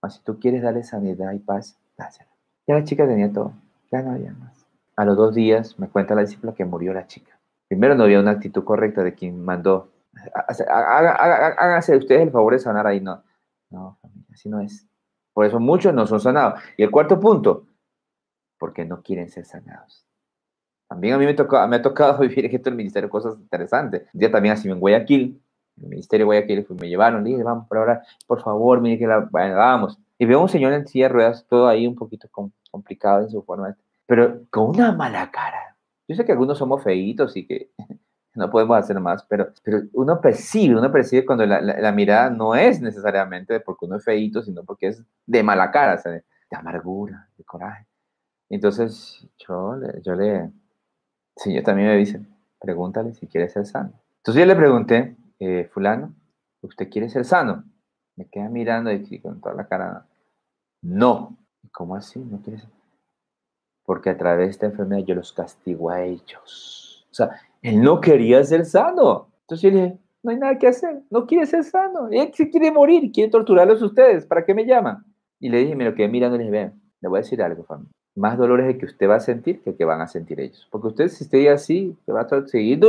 [0.00, 2.30] Pero si tú quieres darle sanidad y paz, dásela.
[2.66, 3.52] Ya la chica tenía todo,
[3.92, 4.66] ya no había más.
[4.96, 7.38] A los dos días me cuenta la discípula que murió la chica.
[7.68, 9.88] Primero no había una actitud correcta de quien mandó.
[10.68, 13.00] Háganse ustedes el favor de sanar ahí.
[13.00, 13.22] No,
[13.70, 13.98] no,
[14.32, 14.86] así no es.
[15.32, 16.60] Por eso muchos no son sanados.
[16.76, 17.66] Y el cuarto punto,
[18.58, 20.04] porque no quieren ser sanados.
[20.88, 24.08] También a mí me, tocó, me ha tocado vivir en el ministerio cosas interesantes.
[24.12, 25.40] Día también así en Guayaquil,
[25.80, 29.06] el Ministerio de Guayaquil, pues me llevaron, dije, vamos por ahora, por favor, mire que
[29.06, 29.98] la bueno, vamos.
[30.18, 32.28] Y veo a un señor en silla de ruedas, todo ahí un poquito
[32.70, 35.76] complicado en su forma, pero con una mala cara.
[36.08, 37.70] Yo sé que algunos somos feitos y que
[38.40, 42.80] no podemos hacer más, pero, pero uno percibe, uno percibe cuando la, mirada no es
[42.80, 47.86] necesariamente porque uno es feito, sino porque es de mala cara, de, amargura, de coraje.
[48.48, 50.50] Entonces yo, yo le,
[51.36, 52.20] sí, yo también me dice,
[52.58, 53.92] pregúntale si quiere ser sano.
[54.16, 56.14] Entonces yo le pregunté, eh, fulano,
[56.62, 57.64] ¿usted quiere ser sano?
[58.16, 60.06] Me queda mirando y con toda la cara,
[60.82, 61.36] no.
[61.72, 62.18] ¿Cómo así?
[62.18, 62.70] ¿No quiere ser?
[63.84, 66.89] Porque a través de esta enfermedad yo los castigo a ellos.
[67.10, 67.30] O sea,
[67.62, 69.28] él no quería ser sano.
[69.42, 72.08] Entonces yo le dije, no hay nada que hacer, no quiere ser sano.
[72.10, 74.26] Él se quiere morir, quiere torturarlos ustedes.
[74.26, 75.04] ¿Para qué me llaman?
[75.38, 77.64] Y le dije, me lo quedé mirando y le vean, le voy a decir algo,
[77.64, 80.06] familia más dolor es el que usted va a sentir que el que van a
[80.06, 80.66] sentir ellos.
[80.70, 82.80] Porque usted, si esté así, se va a seguir,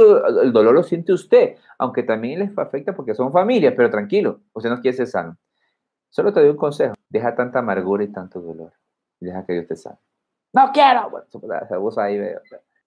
[0.41, 4.69] el dolor lo siente usted, aunque también les afecta porque son familias, pero tranquilo, usted
[4.69, 5.37] no quiere ser sano.
[6.09, 8.73] Solo te doy un consejo, deja tanta amargura y tanto dolor,
[9.19, 9.97] deja que Dios te sane.
[10.53, 11.25] No quiero, bueno,
[11.79, 12.19] vos ahí,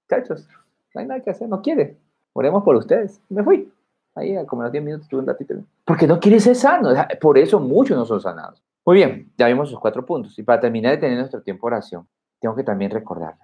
[0.02, 0.46] muchachos,
[0.94, 1.98] no hay nada que hacer, no quiere,
[2.32, 3.20] oremos por ustedes.
[3.28, 3.70] me fui.
[4.14, 5.54] Ahí, como a los 10 minutos, tuve un ratito.
[5.84, 8.62] Porque no quiere ser sano, por eso muchos no son sanados.
[8.86, 10.38] Muy bien, ya vimos los cuatro puntos.
[10.38, 12.06] Y para terminar de tener nuestro tiempo de oración,
[12.38, 13.36] tengo que también recordar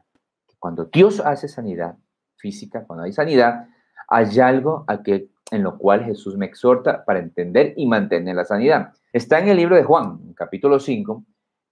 [0.46, 1.96] que cuando Dios hace sanidad
[2.36, 3.66] física, cuando hay sanidad,
[4.06, 8.44] hay algo a que, en lo cual Jesús me exhorta para entender y mantener la
[8.44, 8.92] sanidad.
[9.12, 11.24] Está en el libro de Juan, en capítulo 5,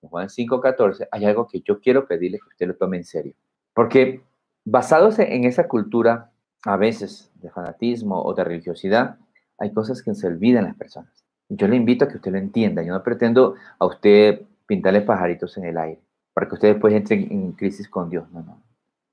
[0.03, 3.05] en Juan 5, 14, hay algo que yo quiero pedirle que usted lo tome en
[3.05, 3.35] serio.
[3.75, 4.23] Porque
[4.64, 6.31] basados en esa cultura,
[6.64, 9.16] a veces, de fanatismo o de religiosidad,
[9.59, 11.25] hay cosas que se olvidan las personas.
[11.49, 12.83] Yo le invito a que usted lo entienda.
[12.83, 16.01] Yo no pretendo a usted pintarle pajaritos en el aire
[16.38, 18.31] para que usted después entre en crisis con Dios.
[18.31, 18.62] No, no.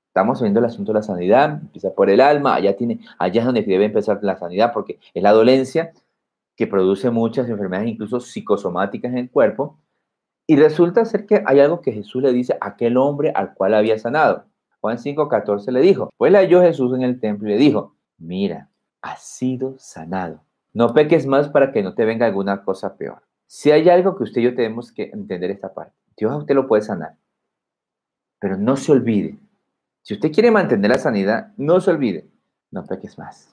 [0.06, 3.44] Estamos viendo el asunto de la sanidad, empieza por el alma, allá, tiene, allá es
[3.44, 5.92] donde debe empezar la sanidad, porque es la dolencia
[6.54, 9.76] que produce muchas enfermedades, incluso psicosomáticas en el cuerpo.
[10.46, 13.74] Y resulta ser que hay algo que Jesús le dice a aquel hombre al cual
[13.74, 14.44] había sanado.
[14.86, 18.70] Juan 5:14 le dijo, pues le halló Jesús en el templo y le dijo, mira,
[19.02, 20.44] has sido sanado.
[20.72, 23.20] No peques más para que no te venga alguna cosa peor.
[23.48, 25.92] Si hay algo que usted y yo tenemos que entender esta parte.
[26.16, 27.16] Dios a usted lo puede sanar.
[28.38, 29.36] Pero no se olvide.
[30.02, 32.28] Si usted quiere mantener la sanidad, no se olvide.
[32.70, 33.52] No peques más.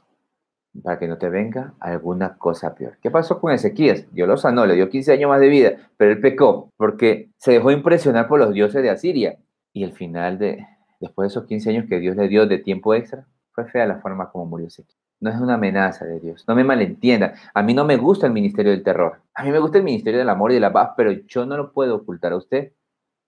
[0.83, 2.99] para que no te venga alguna cosa peor.
[3.01, 4.05] ¿Qué pasó con Ezequías?
[4.13, 7.53] Dios lo sanó, le dio 15 años más de vida, pero él pecó porque se
[7.53, 9.39] dejó impresionar por los dioses de Asiria.
[9.75, 10.67] Y el final de,
[11.03, 13.99] después de esos 15 años que Dios le dio de tiempo extra, fue fea la
[13.99, 14.97] forma como murió Ezequías.
[15.19, 17.33] No es una amenaza de Dios, no me malentiendan.
[17.53, 19.21] A mí no me gusta el ministerio del terror.
[19.33, 21.55] A mí me gusta el ministerio del amor y de la paz, pero yo no
[21.57, 22.71] lo puedo ocultar a usted,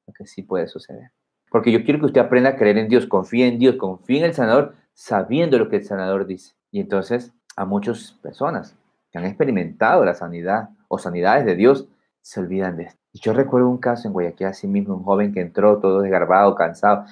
[0.08, 1.12] lo que sí puede suceder.
[1.50, 4.26] Porque yo quiero que usted aprenda a creer en Dios, confíe en Dios, confíe en
[4.26, 6.54] el sanador, sabiendo lo que el sanador dice.
[6.72, 8.76] Y entonces a muchas personas
[9.12, 11.88] que han experimentado la sanidad o sanidades de Dios
[12.22, 13.00] se olvidan de esto.
[13.14, 17.06] Yo recuerdo un caso en Guayaquil, así mismo, un joven que entró todo desgarbado, cansado,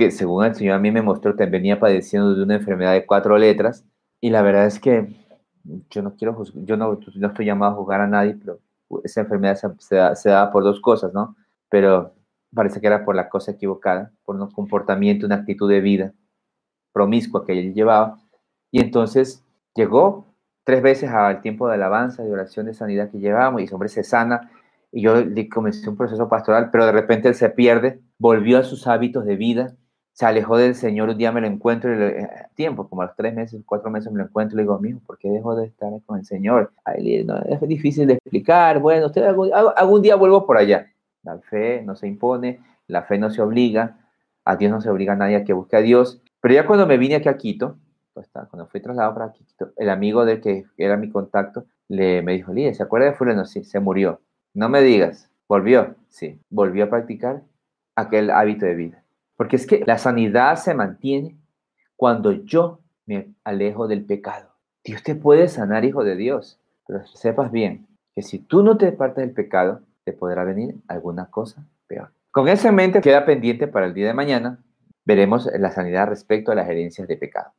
[0.00, 3.36] que según el Señor a mí me mostró venía padeciendo de una enfermedad de cuatro
[3.36, 3.84] letras.
[4.18, 5.14] Y la verdad es que
[5.90, 8.60] yo no quiero yo no, no estoy llamado a juzgar a nadie, pero
[9.04, 11.36] esa enfermedad se, da, se da por dos cosas, ¿no?
[11.68, 12.14] Pero
[12.54, 16.14] parece que era por la cosa equivocada, por un comportamiento, una actitud de vida
[16.92, 18.18] promiscua que él llevaba.
[18.70, 20.24] Y entonces llegó
[20.64, 23.90] tres veces al tiempo de alabanza, de oración de sanidad que llevábamos y ese hombre
[23.90, 24.50] se sana.
[24.92, 28.64] Y yo le comencé un proceso pastoral, pero de repente él se pierde, volvió a
[28.64, 29.76] sus hábitos de vida,
[30.20, 31.08] se alejó del Señor.
[31.08, 34.12] Un día me lo encuentro, y eh, tiempo, como a los tres meses, cuatro meses
[34.12, 36.72] me lo encuentro y le digo, amigo, ¿por qué dejó de estar con el Señor?
[36.84, 38.80] Ay, no, es difícil de explicar.
[38.80, 40.92] Bueno, usted algún, algún día vuelvo por allá.
[41.22, 43.96] La fe no se impone, la fe no se obliga,
[44.44, 46.20] a Dios no se obliga a nadie a que busque a Dios.
[46.42, 47.78] Pero ya cuando me vine aquí a Quito,
[48.12, 52.32] pues, cuando fui trasladado para Quito, el amigo del que era mi contacto le, me
[52.34, 53.46] dijo, Líder, ¿se acuerda de fulano?
[53.46, 54.20] Sí, se murió.
[54.52, 57.40] No me digas, volvió, sí, volvió a practicar
[57.96, 59.02] aquel hábito de vida.
[59.40, 61.34] Porque es que la sanidad se mantiene
[61.96, 64.50] cuando yo me alejo del pecado.
[64.84, 68.92] Dios te puede sanar, hijo de Dios, pero sepas bien que si tú no te
[68.92, 72.10] partes del pecado, te podrá venir alguna cosa peor.
[72.30, 74.62] Con eso en mente queda pendiente para el día de mañana,
[75.06, 77.50] veremos la sanidad respecto a las herencias de pecado.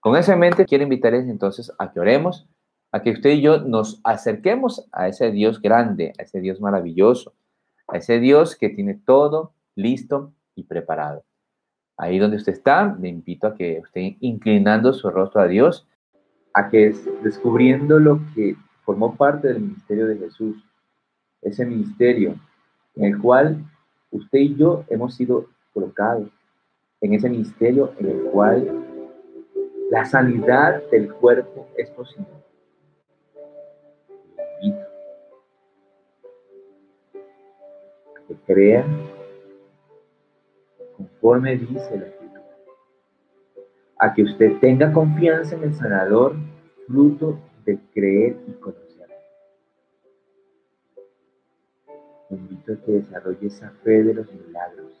[0.00, 2.46] Con eso en mente, quiero invitarles entonces a que oremos,
[2.92, 7.32] a que usted y yo nos acerquemos a ese Dios grande, a ese Dios maravilloso,
[7.88, 11.24] a ese Dios que tiene todo listo y preparado.
[11.96, 15.86] Ahí donde usted está, le invito a que esté inclinando su rostro a Dios,
[16.54, 20.64] a que descubriendo lo que formó parte del ministerio de Jesús,
[21.42, 22.34] ese ministerio
[22.96, 23.64] en el cual
[24.10, 26.28] usted y yo hemos sido colocados,
[27.00, 28.86] en ese ministerio en el cual
[29.90, 32.40] la sanidad del cuerpo es posible.
[38.30, 38.84] que crea
[41.00, 42.42] conforme dice la escritura.
[43.98, 46.34] A que usted tenga confianza en el sanador,
[46.86, 48.90] fruto de creer y conocer.
[52.30, 54.92] invito a que desarrolle esa fe de los milagros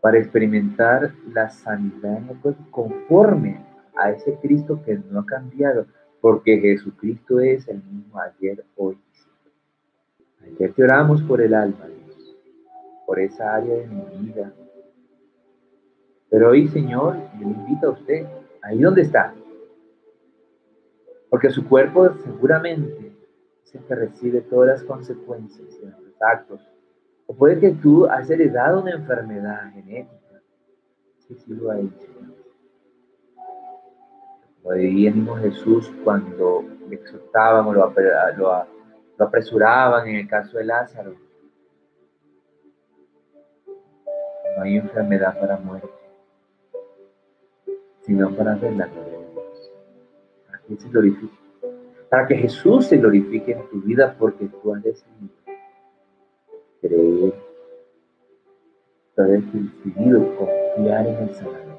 [0.00, 3.60] para experimentar la sanidad en el cuerpo conforme
[3.96, 5.86] a ese Cristo que no ha cambiado,
[6.20, 8.96] porque Jesucristo es el mismo ayer, hoy.
[10.44, 11.88] Ayer te oramos por el alma,
[13.08, 14.52] por esa área de mi vida.
[16.28, 18.26] Pero hoy, Señor, me invita a usted,
[18.60, 19.34] ahí donde está,
[21.30, 23.16] porque su cuerpo seguramente
[23.64, 26.60] es el que recibe todas las consecuencias de nuestros actos
[27.24, 30.42] o puede que tú has heredado una enfermedad genética.
[31.16, 32.08] Sí, sí lo ha hecho.
[34.64, 37.84] Lo diría mismo Jesús cuando le exhortaban o lo
[39.18, 41.27] apresuraban en el caso de Lázaro.
[44.58, 45.88] No hay enfermedad para muerte,
[48.00, 49.72] sino para ver la gloria de Dios.
[50.46, 51.38] Para que se glorifique.
[52.10, 55.32] Para que Jesús se glorifique en tu vida porque tú has decidido
[56.80, 57.34] creer,
[59.16, 61.78] haber decidido confiar en el sanador.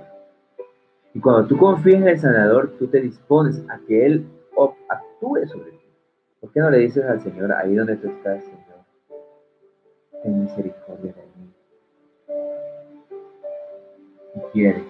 [1.14, 4.26] Y cuando tú confías en el sanador, tú te dispones a que Él
[4.88, 5.86] actúe sobre ti.
[6.40, 8.86] ¿Por qué no le dices al Señor, ahí donde tú estás, Señor,
[10.24, 11.14] ten misericordia
[14.52, 14.84] quieres,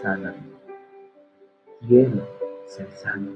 [0.00, 0.36] sáname.
[1.86, 2.26] Quiero
[2.66, 3.32] ser sano.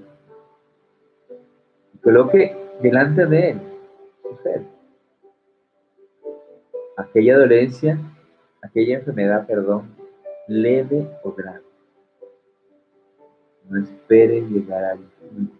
[1.94, 3.60] Y coloque delante de Él
[4.42, 4.66] fe
[6.96, 7.98] aquella dolencia,
[8.62, 9.94] aquella enfermedad, perdón,
[10.46, 11.62] leve o grave.
[13.68, 15.50] No espere llegar al fin.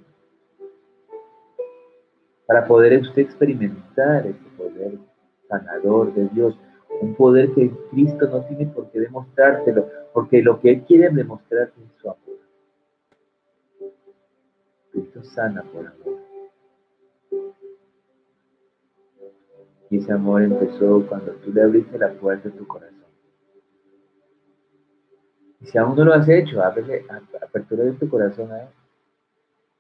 [2.47, 4.99] Para poder usted experimentar ese poder
[5.49, 6.59] sanador de Dios,
[7.01, 11.81] un poder que Cristo no tiene por qué demostrártelo, porque lo que Él quiere demostrarte
[11.83, 12.39] es su amor.
[14.93, 16.21] Cristo sana por amor.
[19.89, 22.99] Y ese amor empezó cuando tú le abriste la puerta de tu corazón.
[25.61, 27.05] Y si aún no lo has hecho, ábrele,
[27.43, 28.69] apertura de tu corazón a Él.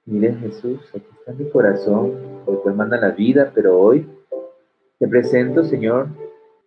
[0.06, 4.08] Mire Jesús, aquí está mi corazón, cual manda la vida, pero hoy
[4.98, 6.08] te presento, Señor,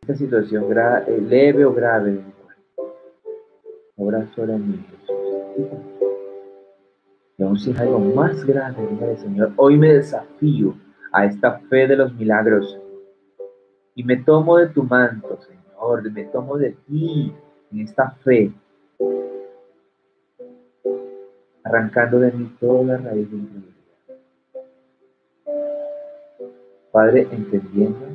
[0.03, 0.65] esta situación
[1.07, 2.97] eh, leve o grave de mi cuerpo.
[3.95, 5.71] Obra sobre mí, Jesús.
[7.37, 10.75] Y aún si es algo más grave, dígale, Señor, hoy me desafío
[11.13, 12.77] a esta fe de los milagros
[13.95, 17.33] y me tomo de tu manto, Señor, me tomo de ti
[17.71, 18.51] en esta fe
[21.63, 23.73] arrancando de mí toda raíz de incredulidad.
[26.91, 28.12] Padre, entendiendo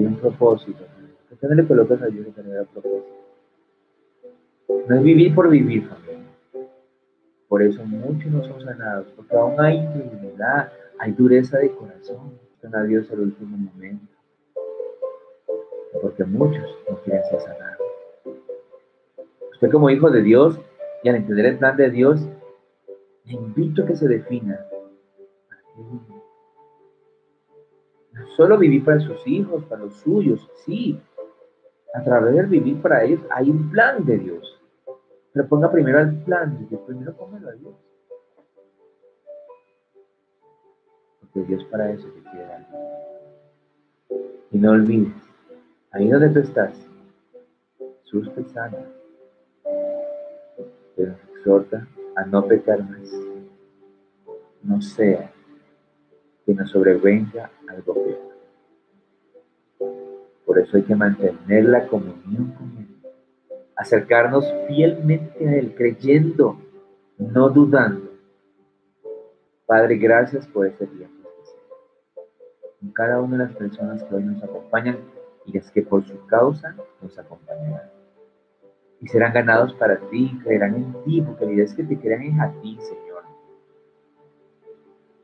[0.00, 0.84] hay un propósito,
[1.28, 3.20] que usted no le colocas a Dios que tener propósito.
[4.88, 6.26] No es vivir por vivir, familia.
[7.48, 12.38] Por eso muchos no son sanados, porque aún hay incredulidad, hay dureza de corazón.
[12.54, 14.06] Están a Dios al último momento.
[16.00, 17.86] Porque muchos no quieren ser sanados.
[19.52, 20.58] Usted como hijo de Dios
[21.02, 22.20] y al entender el plan de Dios,
[23.24, 24.64] le invito a que se defina.
[28.36, 31.00] Solo vivir para sus hijos, para los suyos, sí.
[31.94, 34.60] A través del vivir para ellos hay un plan de Dios.
[35.32, 37.74] Pero ponga primero el plan de Dios, primero póngalo a Dios.
[41.20, 42.66] Porque Dios para eso te quiere dar.
[44.52, 45.14] Y no olvides,
[45.92, 46.74] ahí donde tú estás,
[48.02, 48.78] Jesús te sana
[51.06, 53.10] nos exhorta a no pecar más.
[54.62, 55.32] No sea
[56.50, 58.18] que nos sobrevenga algo peor.
[60.44, 62.88] Por eso hay que mantener la comunión con Él,
[63.76, 66.58] acercarnos fielmente a Él, creyendo,
[67.18, 68.10] no dudando.
[69.64, 71.20] Padre, gracias por este tiempo
[72.80, 74.98] con cada una de las personas que hoy nos acompañan
[75.46, 77.90] y las que por su causa nos acompañarán
[79.00, 82.22] y serán ganados para ti, creerán en ti, porque la idea es que te crean
[82.22, 83.22] en a ti, Señor.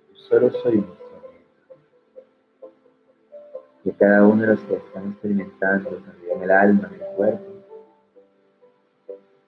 [0.08, 1.05] Yo solo soy un.
[3.86, 7.44] Que cada uno de los que están experimentando también el alma, en el cuerpo,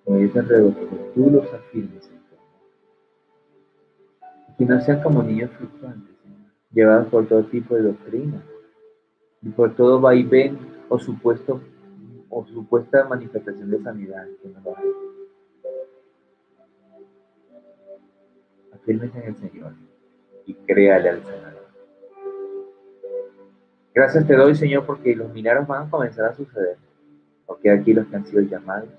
[0.05, 2.23] como ruego que tú los afirmes, Señor.
[4.49, 6.15] Y que no sean como niños fluctuantes,
[6.71, 8.41] llevados por todo tipo de doctrina
[9.43, 10.57] y por todo vaivén
[10.89, 11.61] o supuesto
[12.31, 14.85] o supuesta manifestación de sanidad que no lo hay.
[18.87, 19.73] En el Señor
[20.47, 21.48] y créale al Señor.
[23.95, 26.77] Gracias te doy, Señor, porque los milagros van a comenzar a suceder.
[27.47, 28.91] Porque aquí los que han sido llamados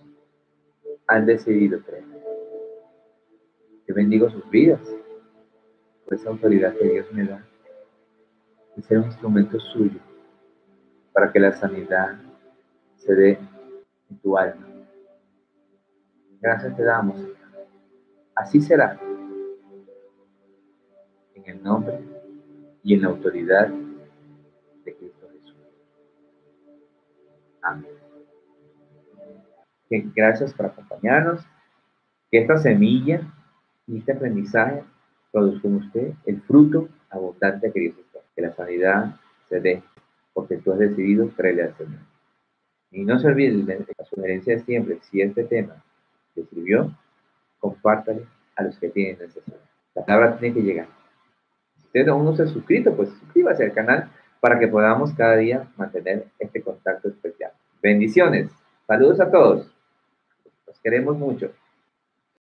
[1.07, 2.03] han decidido creer.
[3.85, 4.81] Te bendigo sus vidas
[6.05, 7.43] por esa autoridad que Dios me da
[8.75, 9.99] de ser un instrumento suyo
[11.11, 12.19] para que la sanidad
[12.95, 13.39] se dé
[14.09, 14.67] en tu alma.
[16.41, 17.19] Gracias te damos.
[18.35, 18.99] Así será.
[21.33, 21.99] En el nombre
[22.83, 23.69] y en la autoridad
[27.69, 27.85] Amén.
[30.15, 31.45] Gracias por acompañarnos.
[32.31, 33.21] Que esta semilla
[33.87, 34.83] y este aprendizaje
[35.31, 38.19] produzca en usted el fruto abundante que Dios está.
[38.35, 39.15] Que la sanidad
[39.47, 39.83] se dé
[40.33, 41.99] porque tú has decidido creerle al Señor.
[42.91, 45.83] Y no se olviden de la sugerencia de siempre, si este tema
[46.33, 46.95] te sirvió,
[47.59, 49.57] compártale a los que tienen necesidad.
[49.93, 50.87] La palabra tiene que llegar.
[51.77, 54.09] Si usted aún no se ha suscrito, pues suscríbase al canal
[54.39, 57.51] para que podamos cada día mantener este contacto especial.
[57.81, 58.49] Bendiciones.
[58.87, 59.67] Saludos a todos.
[60.67, 61.51] Los queremos mucho.